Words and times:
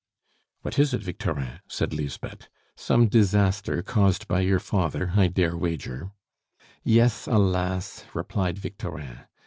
"What 0.63 0.79
is 0.79 0.95
it, 0.95 1.03
Victorin?" 1.03 1.59
said 1.67 1.93
Lisbeth. 1.93 2.47
"Some 2.75 3.07
disaster 3.07 3.83
caused 3.83 4.27
by 4.27 4.39
your 4.41 4.57
father, 4.57 5.13
I 5.15 5.27
dare 5.27 5.55
wager." 5.55 6.09
"Yes, 6.83 7.27
alas!" 7.27 8.05
replied 8.15 8.57
Victorin. 8.57 9.19